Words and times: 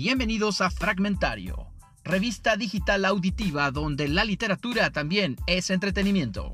Bienvenidos 0.00 0.60
a 0.60 0.70
Fragmentario, 0.70 1.72
revista 2.04 2.56
digital 2.56 3.04
auditiva 3.04 3.72
donde 3.72 4.06
la 4.06 4.24
literatura 4.24 4.92
también 4.92 5.34
es 5.48 5.70
entretenimiento. 5.70 6.52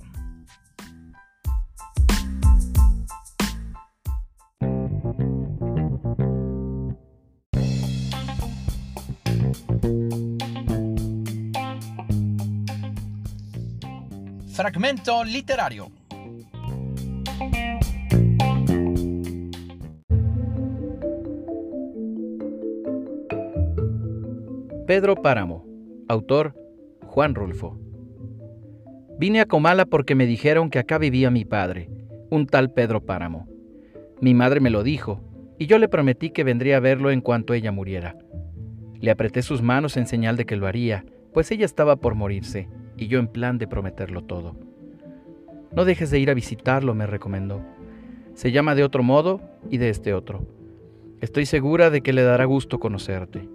Fragmento 14.54 15.22
literario. 15.22 15.92
Pedro 24.86 25.16
Páramo, 25.16 25.64
autor 26.08 26.54
Juan 27.06 27.34
Rulfo. 27.34 27.78
Vine 29.18 29.40
a 29.40 29.46
Comala 29.46 29.86
porque 29.86 30.14
me 30.14 30.26
dijeron 30.26 30.68
que 30.68 30.78
acá 30.78 30.98
vivía 30.98 31.30
mi 31.30 31.46
padre, 31.46 31.88
un 32.28 32.46
tal 32.46 32.70
Pedro 32.70 33.00
Páramo. 33.00 33.48
Mi 34.20 34.34
madre 34.34 34.60
me 34.60 34.68
lo 34.68 34.82
dijo, 34.82 35.22
y 35.58 35.68
yo 35.68 35.78
le 35.78 35.88
prometí 35.88 36.28
que 36.28 36.44
vendría 36.44 36.76
a 36.76 36.80
verlo 36.80 37.10
en 37.10 37.22
cuanto 37.22 37.54
ella 37.54 37.72
muriera. 37.72 38.18
Le 39.00 39.10
apreté 39.10 39.40
sus 39.40 39.62
manos 39.62 39.96
en 39.96 40.06
señal 40.06 40.36
de 40.36 40.44
que 40.44 40.56
lo 40.56 40.66
haría, 40.66 41.06
pues 41.32 41.50
ella 41.50 41.64
estaba 41.64 41.96
por 41.96 42.14
morirse, 42.14 42.68
y 42.98 43.06
yo 43.06 43.18
en 43.18 43.28
plan 43.28 43.56
de 43.56 43.66
prometerlo 43.66 44.24
todo. 44.24 44.54
No 45.72 45.86
dejes 45.86 46.10
de 46.10 46.18
ir 46.18 46.28
a 46.28 46.34
visitarlo, 46.34 46.92
me 46.94 47.06
recomendó. 47.06 47.62
Se 48.34 48.52
llama 48.52 48.74
de 48.74 48.84
otro 48.84 49.02
modo 49.02 49.40
y 49.70 49.78
de 49.78 49.88
este 49.88 50.12
otro. 50.12 50.46
Estoy 51.22 51.46
segura 51.46 51.88
de 51.88 52.02
que 52.02 52.12
le 52.12 52.22
dará 52.22 52.44
gusto 52.44 52.78
conocerte. 52.78 53.48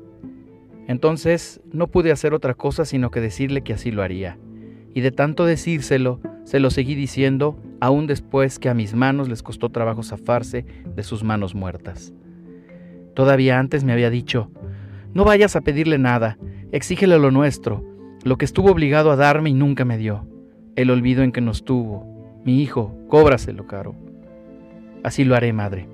Entonces 0.89 1.61
no 1.71 1.85
pude 1.85 2.11
hacer 2.11 2.33
otra 2.33 2.55
cosa 2.55 2.83
sino 2.83 3.11
que 3.11 3.21
decirle 3.21 3.61
que 3.61 3.73
así 3.73 3.91
lo 3.91 4.01
haría. 4.01 4.39
Y 4.95 5.01
de 5.01 5.11
tanto 5.11 5.45
decírselo, 5.45 6.19
se 6.45 6.59
lo 6.59 6.71
seguí 6.71 6.95
diciendo, 6.95 7.61
aún 7.79 8.07
después 8.07 8.57
que 8.57 8.69
a 8.69 8.73
mis 8.73 8.95
manos 8.95 9.29
les 9.29 9.43
costó 9.43 9.69
trabajo 9.69 10.01
zafarse 10.01 10.65
de 10.95 11.03
sus 11.03 11.23
manos 11.23 11.53
muertas. 11.53 12.11
Todavía 13.13 13.59
antes 13.59 13.83
me 13.83 13.93
había 13.93 14.09
dicho, 14.09 14.49
no 15.13 15.25
vayas 15.25 15.55
a 15.55 15.61
pedirle 15.61 15.99
nada, 15.99 16.39
exígele 16.71 17.19
lo 17.19 17.29
nuestro, 17.29 17.85
lo 18.23 18.39
que 18.39 18.45
estuvo 18.45 18.71
obligado 18.71 19.11
a 19.11 19.15
darme 19.15 19.51
y 19.51 19.53
nunca 19.53 19.85
me 19.85 19.99
dio, 19.99 20.27
el 20.75 20.89
olvido 20.89 21.21
en 21.21 21.31
que 21.31 21.39
nos 21.39 21.65
tuvo, 21.65 22.41
mi 22.43 22.63
hijo, 22.63 22.97
cóbraselo 23.09 23.67
caro. 23.67 23.93
Así 25.03 25.23
lo 25.23 25.35
haré, 25.35 25.53
madre. 25.53 25.87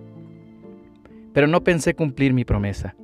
Pero 1.34 1.48
no 1.48 1.66
pensé 1.66 1.96
cumplir 1.96 2.32
mi 2.32 2.46
promesa. 2.46 2.96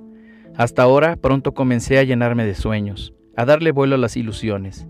Hasta 0.55 0.83
ahora 0.83 1.16
pronto 1.16 1.53
comencé 1.53 1.97
a 1.97 2.03
llenarme 2.03 2.45
de 2.45 2.55
sueños, 2.55 3.13
a 3.35 3.45
darle 3.45 3.71
vuelo 3.71 3.95
a 3.95 3.97
las 3.97 4.17
ilusiones, 4.17 4.88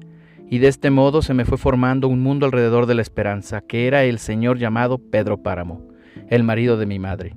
y 0.49 0.57
de 0.57 0.67
este 0.67 0.89
modo 0.89 1.21
se 1.21 1.33
me 1.33 1.45
fue 1.45 1.57
formando 1.57 2.07
un 2.07 2.21
mundo 2.21 2.45
alrededor 2.45 2.85
de 2.85 2.95
la 2.95 3.01
esperanza, 3.01 3.61
que 3.61 3.87
era 3.87 4.03
el 4.03 4.19
señor 4.19 4.57
llamado 4.57 4.97
Pedro 4.97 5.41
Páramo, 5.41 5.87
el 6.27 6.43
marido 6.43 6.77
de 6.77 6.85
mi 6.85 6.99
madre. 6.99 7.35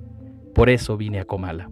Por 0.53 0.69
eso 0.69 0.97
vine 0.97 1.19
a 1.19 1.25
Comala. 1.25 1.69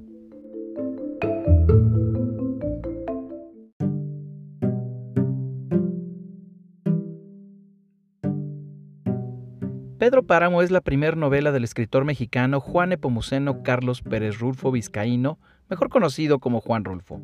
Pedro 10.03 10.21
Páramo 10.21 10.61
es 10.61 10.69
la 10.69 10.81
primera 10.81 11.15
novela 11.15 11.53
del 11.53 11.63
escritor 11.63 12.03
mexicano 12.03 12.59
Juan 12.59 12.91
Epomuceno 12.91 13.63
Carlos 13.63 14.01
Pérez 14.01 14.37
Rulfo 14.37 14.69
Vizcaíno, 14.69 15.39
mejor 15.69 15.87
conocido 15.87 16.39
como 16.39 16.59
Juan 16.59 16.83
Rulfo, 16.83 17.21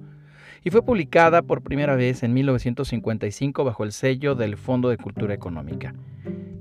y 0.64 0.70
fue 0.70 0.82
publicada 0.82 1.42
por 1.42 1.62
primera 1.62 1.98
vez 1.98 2.24
en 2.24 2.34
1955 2.34 3.66
bajo 3.66 3.84
el 3.84 3.92
sello 3.92 4.34
del 4.34 4.56
Fondo 4.56 4.88
de 4.88 4.96
Cultura 4.96 5.34
Económica. 5.34 5.94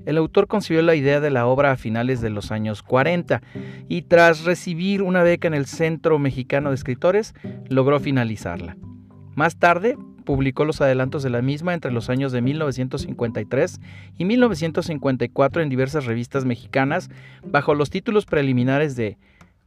El 0.05 0.17
autor 0.17 0.47
concibió 0.47 0.81
la 0.81 0.95
idea 0.95 1.21
de 1.21 1.29
la 1.29 1.45
obra 1.45 1.71
a 1.71 1.77
finales 1.77 2.19
de 2.19 2.31
los 2.31 2.51
años 2.51 2.83
40 2.83 3.41
y 3.87 4.01
tras 4.01 4.43
recibir 4.43 5.03
una 5.03 5.23
beca 5.23 5.47
en 5.47 5.53
el 5.53 5.67
Centro 5.67 6.19
Mexicano 6.19 6.67
de 6.67 6.75
Escritores, 6.75 7.33
logró 7.69 7.97
finalizarla. 8.01 8.75
Más 9.35 9.55
tarde, 9.57 9.95
publicó 10.29 10.63
los 10.63 10.79
adelantos 10.79 11.23
de 11.23 11.31
la 11.31 11.41
misma 11.41 11.73
entre 11.73 11.91
los 11.91 12.07
años 12.07 12.31
de 12.31 12.43
1953 12.43 13.81
y 14.15 14.25
1954 14.25 15.63
en 15.63 15.69
diversas 15.69 16.05
revistas 16.05 16.45
mexicanas 16.45 17.09
bajo 17.43 17.73
los 17.73 17.89
títulos 17.89 18.27
preliminares 18.27 18.95
de 18.95 19.17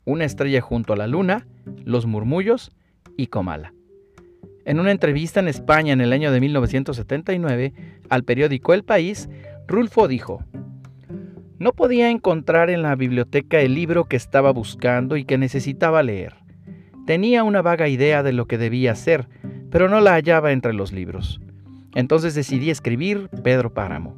una 0.05 0.25
estrella 0.25 0.61
junto 0.61 0.93
a 0.93 0.97
la 0.97 1.09
luna, 1.09 1.49
Los 1.84 2.06
murmullos 2.06 2.71
y 3.17 3.27
Comala. 3.27 3.75
En 4.65 4.78
una 4.78 4.93
entrevista 4.93 5.41
en 5.41 5.49
España 5.49 5.95
en 5.95 6.01
el 6.01 6.12
año 6.12 6.31
de 6.31 6.39
1979 6.39 7.72
al 8.09 8.22
periódico 8.22 8.72
El 8.72 8.84
País, 8.84 9.28
Rulfo 9.67 10.06
dijo, 10.06 10.45
No 11.59 11.72
podía 11.72 12.09
encontrar 12.09 12.71
en 12.71 12.83
la 12.83 12.95
biblioteca 12.95 13.59
el 13.59 13.75
libro 13.75 14.05
que 14.05 14.15
estaba 14.15 14.53
buscando 14.53 15.17
y 15.17 15.25
que 15.25 15.39
necesitaba 15.39 16.05
leer. 16.05 16.37
Tenía 17.05 17.43
una 17.43 17.62
vaga 17.62 17.89
idea 17.89 18.22
de 18.22 18.33
lo 18.33 18.47
que 18.47 18.59
debía 18.59 18.93
hacer, 18.93 19.27
pero 19.72 19.88
no 19.88 20.00
la 20.00 20.12
hallaba 20.12 20.53
entre 20.53 20.75
los 20.75 20.93
libros. 20.93 21.41
Entonces 21.97 22.37
decidí 22.37 22.71
escribir 22.71 23.28
Pedro 23.43 23.75
Páramo. 23.75 24.15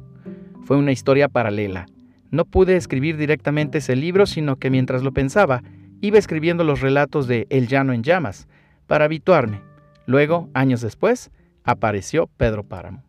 Fue 0.65 0.77
una 0.77 0.91
historia 0.91 1.29
paralela, 1.29 1.87
no 2.29 2.43
pude 2.45 2.75
escribir 2.75 3.17
directamente 3.17 3.77
ese 3.77 3.95
libro, 3.95 4.25
sino 4.25 4.57
que 4.57 4.69
mientras 4.69 5.03
lo 5.03 5.13
pensaba, 5.13 5.63
iba 6.01 6.17
escribiendo 6.17 6.63
los 6.63 6.81
relatos 6.81 7.27
de 7.27 7.47
El 7.49 7.67
Llano 7.67 7.93
en 7.93 8.03
Llamas, 8.03 8.47
para 8.87 9.05
habituarme. 9.05 9.61
Luego, 10.05 10.49
años 10.53 10.81
después, 10.81 11.31
apareció 11.63 12.27
Pedro 12.37 12.63
Páramo. 12.63 13.03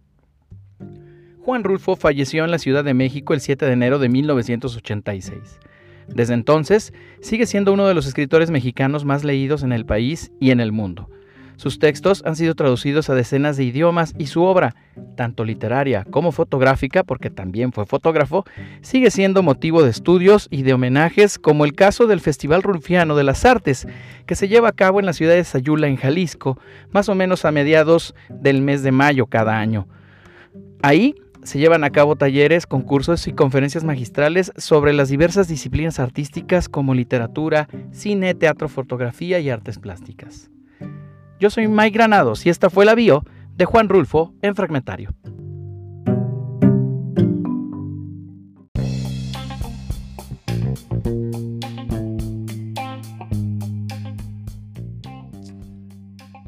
Juan 1.41 1.65
Rulfo 1.65 1.97
falleció 1.97 2.45
en 2.45 2.51
la 2.51 2.59
Ciudad 2.59 2.84
de 2.84 2.95
México 2.95 3.34
el 3.34 3.41
7 3.41 3.67
de 3.67 3.73
enero 3.73 3.99
de 3.99 4.09
1986. 4.09 5.59
Desde 6.09 6.34
entonces, 6.34 6.93
sigue 7.21 7.47
siendo 7.47 7.73
uno 7.73 7.87
de 7.87 7.95
los 7.95 8.07
escritores 8.07 8.51
mexicanos 8.51 9.05
más 9.05 9.25
leídos 9.25 9.63
en 9.63 9.73
el 9.73 9.84
país 9.87 10.31
y 10.41 10.51
en 10.51 10.61
el 10.61 10.73
mundo. 10.73 11.11
Sus 11.56 11.78
textos 11.78 12.22
han 12.27 12.37
sido 12.37 12.55
traducidos 12.55 13.09
a 13.09 13.15
decenas 13.15 13.56
de 13.56 13.65
idiomas 13.65 14.15
y 14.19 14.27
su 14.27 14.43
obra, 14.43 14.75
tanto 15.17 15.44
literaria 15.44 16.05
como 16.11 16.31
fotográfica, 16.31 17.03
porque 17.03 17.31
también 17.31 17.72
fue 17.72 17.87
fotógrafo, 17.87 18.44
sigue 18.83 19.11
siendo 19.11 19.43
motivo 19.43 19.83
de 19.83 19.91
estudios 19.91 20.49
y 20.50 20.62
de 20.62 20.75
homenajes, 20.75 21.39
como 21.39 21.65
el 21.65 21.75
caso 21.75 22.06
del 22.06 22.21
Festival 22.21 22.62
Rulfiano 22.62 23.16
de 23.16 23.25
las 23.25 23.45
Artes, 23.47 23.89
que 24.27 24.34
se 24.34 24.49
lleva 24.49 24.69
a 24.69 24.72
cabo 24.72 25.00
en 25.00 25.06
la 25.06 25.15
ciudad 25.15 25.34
de 25.34 25.45
Sayula, 25.45 25.89
en 25.89 25.97
Jalisco, 25.97 26.59
más 26.91 27.09
o 27.09 27.15
menos 27.15 27.45
a 27.45 27.53
mediados 27.53 28.15
del 28.28 28.61
mes 28.61 28.83
de 28.83 28.93
mayo 28.93 29.27
cada 29.27 29.59
año. 29.59 29.89
Ahí 30.83 31.15
se 31.43 31.59
llevan 31.59 31.84
a 31.84 31.91
cabo 31.91 32.16
talleres, 32.16 32.66
concursos 32.66 33.27
y 33.28 33.33
conferencias 33.33 33.84
magistrales 33.84 34.53
sobre 34.56 34.93
las 34.93 35.09
diversas 35.09 35.49
disciplinas 35.49 36.00
artísticas 36.00 36.69
como 36.69 36.93
literatura, 36.93 37.69
cine, 37.93 38.34
teatro, 38.34 38.69
fotografía 38.69 39.39
y 39.39 39.49
artes 39.49 39.78
plásticas. 39.78 40.50
Yo 41.39 41.51
soy 41.51 41.69
Mike 41.69 41.91
Granados 41.91 42.47
y 42.47 42.51
esta 42.51 42.71
fue 42.71 42.85
la 42.85 42.95
bio 42.95 43.25
de 43.55 43.65
Juan 43.67 43.89
Rulfo 43.89 44.35
en 44.43 44.55
Fragmentario. 44.55 45.11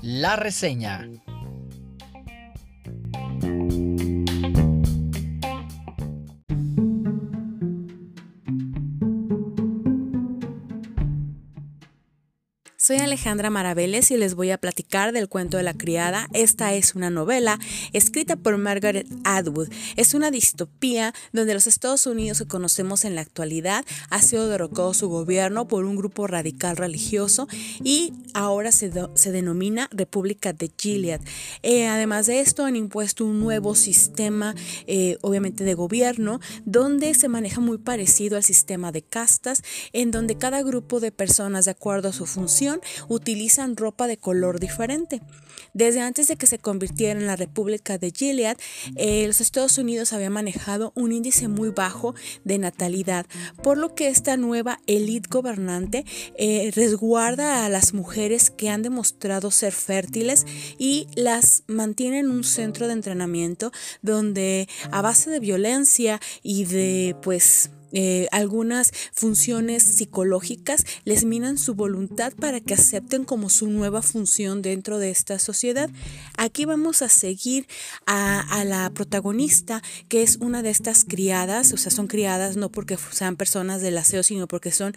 La 0.00 0.36
reseña. 0.36 1.06
Soy 12.88 12.96
Alejandra 12.96 13.50
Maraveles 13.50 14.10
y 14.10 14.16
les 14.16 14.34
voy 14.34 14.50
a 14.50 14.56
platicar 14.56 15.12
del 15.12 15.28
cuento 15.28 15.58
de 15.58 15.62
la 15.62 15.74
criada. 15.74 16.26
Esta 16.32 16.72
es 16.72 16.94
una 16.94 17.10
novela 17.10 17.58
escrita 17.92 18.34
por 18.34 18.56
Margaret 18.56 19.06
Atwood. 19.24 19.68
Es 19.96 20.14
una 20.14 20.30
distopía 20.30 21.12
donde 21.34 21.52
los 21.52 21.66
Estados 21.66 22.06
Unidos 22.06 22.38
que 22.38 22.46
conocemos 22.46 23.04
en 23.04 23.14
la 23.14 23.20
actualidad 23.20 23.84
ha 24.08 24.22
sido 24.22 24.48
derrocado 24.48 24.94
su 24.94 25.10
gobierno 25.10 25.68
por 25.68 25.84
un 25.84 25.96
grupo 25.96 26.26
radical 26.26 26.78
religioso 26.78 27.46
y 27.84 28.14
ahora 28.32 28.72
se, 28.72 28.90
se 29.12 29.32
denomina 29.32 29.90
República 29.92 30.54
de 30.54 30.72
Gilead. 30.74 31.20
Eh, 31.62 31.88
además 31.88 32.24
de 32.24 32.40
esto 32.40 32.64
han 32.64 32.74
impuesto 32.74 33.26
un 33.26 33.38
nuevo 33.38 33.74
sistema 33.74 34.54
eh, 34.86 35.18
obviamente 35.20 35.62
de 35.62 35.74
gobierno 35.74 36.40
donde 36.64 37.12
se 37.12 37.28
maneja 37.28 37.60
muy 37.60 37.76
parecido 37.76 38.38
al 38.38 38.44
sistema 38.44 38.92
de 38.92 39.02
castas 39.02 39.62
en 39.92 40.10
donde 40.10 40.38
cada 40.38 40.62
grupo 40.62 41.00
de 41.00 41.12
personas 41.12 41.66
de 41.66 41.72
acuerdo 41.72 42.08
a 42.08 42.12
su 42.14 42.24
función 42.24 42.77
utilizan 43.08 43.76
ropa 43.76 44.06
de 44.06 44.16
color 44.16 44.60
diferente. 44.60 45.20
Desde 45.74 46.00
antes 46.00 46.28
de 46.28 46.36
que 46.36 46.46
se 46.46 46.58
convirtiera 46.58 47.18
en 47.18 47.26
la 47.26 47.36
República 47.36 47.98
de 47.98 48.10
Gilead, 48.10 48.56
eh, 48.96 49.26
los 49.26 49.40
Estados 49.40 49.78
Unidos 49.78 50.12
había 50.12 50.30
manejado 50.30 50.92
un 50.94 51.12
índice 51.12 51.48
muy 51.48 51.70
bajo 51.70 52.14
de 52.44 52.58
natalidad, 52.58 53.26
por 53.62 53.78
lo 53.78 53.94
que 53.94 54.08
esta 54.08 54.36
nueva 54.36 54.80
élite 54.86 55.28
gobernante 55.30 56.04
eh, 56.36 56.70
resguarda 56.74 57.64
a 57.64 57.68
las 57.68 57.92
mujeres 57.94 58.50
que 58.50 58.70
han 58.70 58.82
demostrado 58.82 59.50
ser 59.50 59.72
fértiles 59.72 60.46
y 60.78 61.06
las 61.14 61.64
mantiene 61.66 62.20
en 62.20 62.30
un 62.30 62.44
centro 62.44 62.86
de 62.86 62.94
entrenamiento 62.94 63.72
donde 64.02 64.68
a 64.90 65.02
base 65.02 65.30
de 65.30 65.40
violencia 65.40 66.20
y 66.42 66.64
de 66.64 67.16
pues 67.22 67.70
eh, 67.92 68.28
algunas 68.32 68.92
funciones 69.12 69.82
psicológicas 69.82 70.84
les 71.04 71.24
minan 71.24 71.58
su 71.58 71.74
voluntad 71.74 72.32
para 72.34 72.60
que 72.60 72.74
acepten 72.74 73.24
como 73.24 73.48
su 73.50 73.68
nueva 73.68 74.02
función 74.02 74.62
dentro 74.62 74.98
de 74.98 75.10
esta 75.10 75.38
sociedad. 75.38 75.90
Aquí 76.36 76.64
vamos 76.64 77.02
a 77.02 77.08
seguir 77.08 77.66
a, 78.06 78.64
la 78.64 78.90
protagonista, 78.90 79.82
que 80.08 80.22
es 80.22 80.36
una 80.40 80.62
de 80.62 80.70
estas 80.70 81.04
criadas, 81.04 81.72
o 81.72 81.76
sea, 81.76 81.90
son 81.90 82.06
criadas 82.06 82.56
no 82.56 82.70
porque 82.70 82.98
sean 83.12 83.36
personas 83.36 83.80
del 83.82 83.98
aseo, 83.98 84.22
sino 84.22 84.46
porque 84.48 84.72
son 84.72 84.94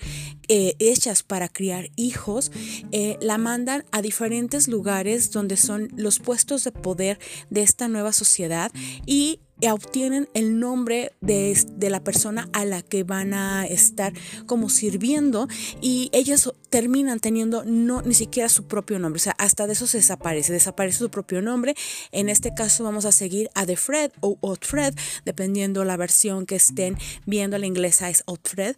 eh, 0.48 0.76
hechas 0.80 1.24
para 1.24 1.48
criar 1.48 1.90
hijos. 1.96 2.52
Eh, 2.92 3.18
la 3.22 3.38
mandan 3.38 3.86
a 3.92 4.02
diferentes 4.02 4.68
lugares 4.68 5.32
donde 5.32 5.58
son 5.58 5.90
los 5.96 6.20
puestos 6.20 6.64
de 6.64 6.72
poder 6.72 7.20
de 7.50 7.62
esta 7.62 7.88
nueva 7.88 8.14
sociedad 8.14 8.72
y 9.06 9.40
obtienen 9.70 10.28
el 10.34 10.60
nombre 10.60 11.14
de, 11.22 11.56
la 11.90 12.04
persona 12.04 12.50
a 12.54 12.66
la 12.66 12.82
que 12.82 13.04
van 13.04 13.34
a 13.34 13.66
estar 13.66 14.14
como 14.46 14.70
sirviendo 14.70 15.48
y 15.82 16.10
ellas 16.14 16.52
terminan 16.70 17.20
teniendo 17.20 17.64
no 17.66 18.02
ni 18.02 18.14
siquiera 18.14 18.50
su 18.50 18.66
propio 18.66 18.98
nombre, 18.98 19.18
o 19.18 19.24
sea, 19.24 19.36
hasta 19.38 19.68
de 19.68 19.74
eso 19.74 19.88
se 19.88 19.98
desaparece, 19.98 20.54
desaparece 20.54 21.00
su 21.00 21.10
propio 21.10 21.42
nombre. 21.42 21.76
En 22.12 22.30
este 22.30 22.54
caso 22.54 22.84
vamos 22.84 23.06
a 23.06 23.12
seguir 23.12 23.50
a 23.54 23.66
The 23.66 23.76
Fred 23.76 24.12
o 24.22 24.38
Otfred, 24.42 24.94
dependiendo 25.26 25.84
la 25.86 25.98
versión 25.98 26.46
que 26.46 26.56
estén 26.56 26.98
viendo, 27.26 27.58
la 27.58 27.66
inglesa 27.66 28.10
es 28.10 28.24
Otfred 28.26 28.76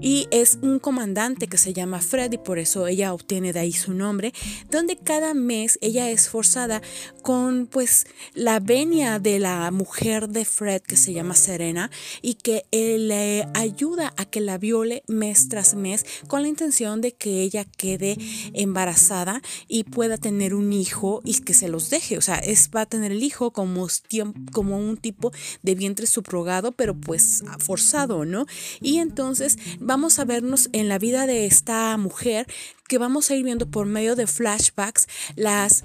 y 0.00 0.26
es 0.30 0.58
un 0.62 0.78
comandante 0.78 1.46
que 1.46 1.58
se 1.58 1.72
llama 1.72 2.00
Fred 2.00 2.32
y 2.32 2.38
por 2.38 2.58
eso 2.58 2.86
ella 2.86 3.14
obtiene 3.14 3.52
de 3.52 3.60
ahí 3.60 3.72
su 3.72 3.94
nombre, 3.94 4.32
donde 4.70 4.96
cada 4.96 5.34
mes 5.34 5.78
ella 5.80 6.10
es 6.10 6.28
forzada 6.28 6.82
con 7.22 7.66
pues 7.66 8.06
la 8.34 8.60
venia 8.60 9.18
de 9.18 9.38
la 9.38 9.70
mujer 9.70 10.25
de 10.28 10.44
Fred 10.44 10.82
que 10.82 10.96
se 10.96 11.12
llama 11.12 11.34
Serena 11.34 11.90
y 12.22 12.34
que 12.34 12.64
le 12.72 13.46
ayuda 13.54 14.12
a 14.16 14.24
que 14.24 14.40
la 14.40 14.58
viole 14.58 15.02
mes 15.06 15.48
tras 15.48 15.74
mes 15.74 16.04
con 16.28 16.42
la 16.42 16.48
intención 16.48 17.00
de 17.00 17.12
que 17.12 17.42
ella 17.42 17.64
quede 17.64 18.16
embarazada 18.52 19.42
y 19.68 19.84
pueda 19.84 20.18
tener 20.18 20.54
un 20.54 20.72
hijo 20.72 21.20
y 21.24 21.34
que 21.40 21.54
se 21.54 21.68
los 21.68 21.90
deje. 21.90 22.18
O 22.18 22.20
sea, 22.20 22.36
es, 22.36 22.70
va 22.74 22.82
a 22.82 22.86
tener 22.86 23.12
el 23.12 23.22
hijo 23.22 23.52
como, 23.52 23.86
como 24.52 24.78
un 24.78 24.96
tipo 24.96 25.32
de 25.62 25.74
vientre 25.74 26.06
subrogado, 26.06 26.72
pero 26.72 26.94
pues 26.94 27.42
forzado, 27.58 28.24
¿no? 28.24 28.46
Y 28.80 28.98
entonces 28.98 29.58
vamos 29.80 30.18
a 30.18 30.24
vernos 30.24 30.68
en 30.72 30.88
la 30.88 30.98
vida 30.98 31.26
de 31.26 31.46
esta 31.46 31.96
mujer 31.96 32.46
que 32.88 32.98
vamos 32.98 33.30
a 33.30 33.34
ir 33.34 33.44
viendo 33.44 33.68
por 33.68 33.86
medio 33.86 34.14
de 34.14 34.26
flashbacks 34.26 35.08
las 35.34 35.84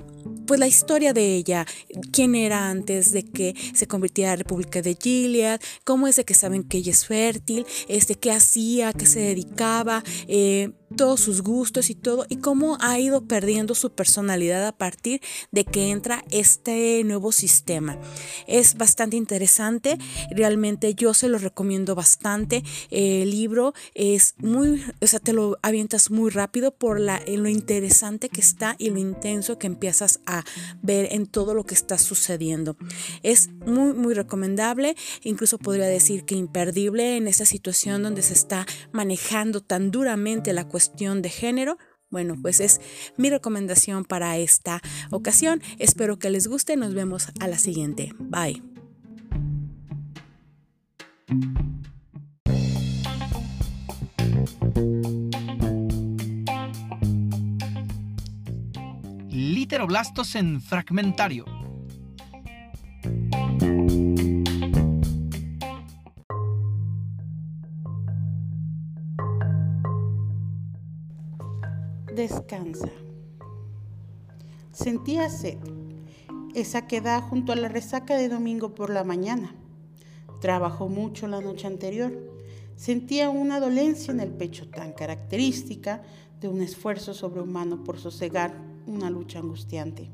pues 0.51 0.59
la 0.59 0.67
historia 0.67 1.13
de 1.13 1.33
ella, 1.33 1.65
quién 2.11 2.35
era 2.35 2.69
antes 2.69 3.13
de 3.13 3.23
que 3.23 3.55
se 3.73 3.87
convirtiera 3.87 4.33
en 4.33 4.39
la 4.39 4.43
República 4.43 4.81
de 4.81 4.97
Gilead, 5.01 5.61
cómo 5.85 6.09
es 6.09 6.17
de 6.17 6.25
que 6.25 6.33
saben 6.33 6.65
que 6.65 6.79
ella 6.79 6.91
es 6.91 7.05
fértil, 7.05 7.65
este, 7.87 8.15
qué 8.15 8.33
hacía, 8.33 8.91
qué 8.91 9.05
se 9.05 9.21
dedicaba, 9.21 10.03
eh, 10.27 10.71
todos 10.91 11.19
sus 11.19 11.41
gustos 11.41 11.89
y 11.89 11.95
todo, 11.95 12.25
y 12.29 12.37
cómo 12.37 12.77
ha 12.81 12.99
ido 12.99 13.25
perdiendo 13.25 13.75
su 13.75 13.91
personalidad 13.91 14.67
a 14.67 14.77
partir 14.77 15.21
de 15.51 15.65
que 15.65 15.89
entra 15.89 16.23
este 16.31 17.03
nuevo 17.03 17.31
sistema. 17.31 17.97
Es 18.47 18.75
bastante 18.75 19.17
interesante, 19.17 19.97
realmente 20.29 20.93
yo 20.93 21.13
se 21.13 21.29
lo 21.29 21.37
recomiendo 21.37 21.95
bastante. 21.95 22.63
el 22.89 23.31
libro 23.31 23.73
es 23.95 24.35
muy, 24.37 24.83
o 25.01 25.07
sea, 25.07 25.19
te 25.19 25.33
lo 25.33 25.57
avientas 25.61 26.11
muy 26.11 26.29
rápido 26.29 26.71
por 26.71 26.99
la, 26.99 27.21
lo 27.27 27.49
interesante 27.49 28.29
que 28.29 28.41
está 28.41 28.75
y 28.77 28.89
lo 28.89 28.99
intenso 28.99 29.57
que 29.57 29.67
empiezas 29.67 30.19
a 30.25 30.43
ver 30.81 31.07
en 31.11 31.25
todo 31.27 31.53
lo 31.53 31.65
que 31.65 31.75
está 31.75 31.97
sucediendo. 31.97 32.75
Es 33.23 33.49
muy, 33.65 33.93
muy 33.93 34.13
recomendable, 34.13 34.95
incluso 35.23 35.57
podría 35.57 35.85
decir 35.85 36.25
que 36.25 36.35
imperdible 36.35 37.17
en 37.17 37.27
esa 37.27 37.45
situación 37.45 38.03
donde 38.03 38.21
se 38.21 38.33
está 38.33 38.65
manejando 38.91 39.61
tan 39.61 39.91
duramente 39.91 40.53
la 40.53 40.67
cuestión 40.67 40.80
de 41.21 41.29
género. 41.29 41.77
Bueno, 42.09 42.35
pues 42.41 42.59
es 42.59 42.81
mi 43.17 43.29
recomendación 43.29 44.03
para 44.03 44.37
esta 44.37 44.81
ocasión. 45.11 45.61
Espero 45.79 46.19
que 46.19 46.29
les 46.29 46.47
guste. 46.47 46.75
Nos 46.75 46.93
vemos 46.93 47.29
a 47.39 47.47
la 47.47 47.57
siguiente. 47.57 48.13
Bye. 48.19 48.61
Literoblastos 59.29 60.35
en 60.35 60.61
fragmentario. 60.61 61.60
Descansa. 72.15 72.89
Sentía 74.73 75.29
sed, 75.29 75.59
esa 76.53 76.85
que 76.85 76.99
da 76.99 77.21
junto 77.21 77.53
a 77.53 77.55
la 77.55 77.69
resaca 77.69 78.17
de 78.17 78.27
domingo 78.27 78.75
por 78.75 78.89
la 78.89 79.05
mañana. 79.05 79.55
Trabajó 80.41 80.89
mucho 80.89 81.27
la 81.27 81.39
noche 81.39 81.67
anterior. 81.67 82.11
Sentía 82.75 83.29
una 83.29 83.61
dolencia 83.61 84.11
en 84.11 84.19
el 84.19 84.29
pecho 84.29 84.67
tan 84.69 84.91
característica 84.91 86.01
de 86.41 86.49
un 86.49 86.61
esfuerzo 86.61 87.13
sobrehumano 87.13 87.85
por 87.85 87.97
sosegar 87.97 88.55
una 88.87 89.09
lucha 89.09 89.39
angustiante. 89.39 90.09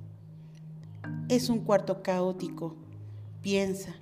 Es 1.30 1.50
un 1.50 1.62
cuarto 1.62 2.04
caótico, 2.04 2.76
piensa, 3.42 3.96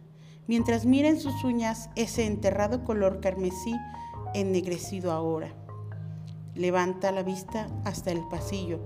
mientras 0.47 0.85
mira 0.85 1.07
en 1.07 1.21
sus 1.21 1.45
uñas 1.45 1.89
ese 1.95 2.25
enterrado 2.25 2.83
color 2.83 3.21
carmesí 3.21 3.73
ennegrecido 4.33 5.13
ahora. 5.13 5.64
Levanta 6.55 7.11
la 7.11 7.21
vista 7.21 7.67
hasta 7.83 8.11
el 8.11 8.25
pasillo. 8.29 8.79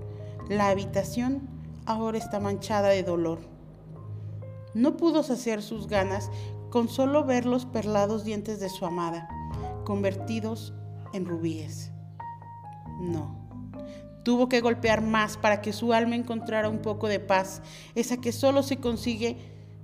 La 0.48 0.68
habitación 0.68 1.48
ahora 1.86 2.18
está 2.18 2.40
manchada 2.40 2.88
de 2.88 3.04
dolor. 3.04 3.38
No 4.74 4.96
pudo 4.96 5.22
saciar 5.22 5.62
sus 5.62 5.86
ganas 5.86 6.30
con 6.70 6.88
solo 6.88 7.24
ver 7.24 7.46
los 7.46 7.66
perlados 7.66 8.24
dientes 8.24 8.60
de 8.60 8.68
su 8.68 8.84
amada, 8.86 9.28
convertidos 9.84 10.72
en 11.12 11.26
rubíes. 11.26 11.92
No. 13.00 13.38
Tuvo 14.24 14.48
que 14.48 14.60
golpear 14.60 15.02
más 15.02 15.36
para 15.36 15.62
que 15.62 15.72
su 15.72 15.92
alma 15.92 16.14
encontrara 16.14 16.68
un 16.68 16.78
poco 16.78 17.08
de 17.08 17.20
paz, 17.20 17.62
esa 17.94 18.18
que 18.18 18.32
solo 18.32 18.62
se 18.62 18.76
consigue 18.76 19.38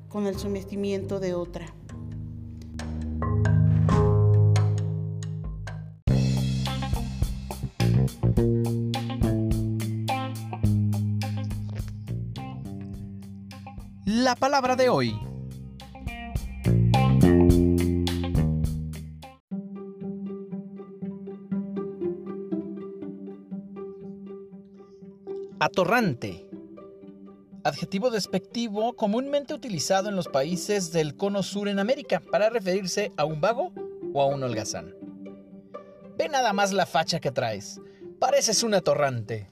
con 0.09 0.27
el 0.27 0.39
sometimiento 0.39 1.21
de 1.21 1.35
otra. 1.35 1.67
La 14.27 14.35
palabra 14.35 14.75
de 14.75 14.89
hoy. 14.89 15.17
Atorrante. 25.61 26.51
Adjetivo 27.63 28.11
despectivo 28.11 28.97
comúnmente 28.97 29.55
utilizado 29.55 30.09
en 30.09 30.17
los 30.17 30.27
países 30.27 30.91
del 30.91 31.17
cono 31.17 31.45
sur 31.45 31.69
en 31.69 31.79
América 31.79 32.19
para 32.19 32.51
referirse 32.51 33.13
a 33.17 33.25
un 33.25 33.41
vago 33.41 33.73
o 34.13 34.23
a 34.23 34.27
un 34.27 34.43
holgazán. 34.43 34.93
Ve 36.19 36.29
nada 36.29 36.53
más 36.53 36.73
la 36.73 36.87
facha 36.87 37.21
que 37.21 37.31
traes. 37.31 37.81
Pareces 38.19 38.65
un 38.65 38.75
atorrante. 38.75 39.49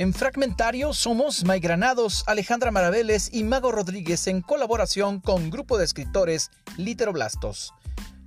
En 0.00 0.14
Fragmentario 0.14 0.92
somos 0.92 1.44
May 1.44 1.58
Granados, 1.58 2.22
Alejandra 2.28 2.70
Maraveles 2.70 3.30
y 3.32 3.42
Mago 3.42 3.72
Rodríguez 3.72 4.28
en 4.28 4.42
colaboración 4.42 5.18
con 5.18 5.50
Grupo 5.50 5.76
de 5.76 5.84
Escritores 5.84 6.52
Literoblastos. 6.76 7.74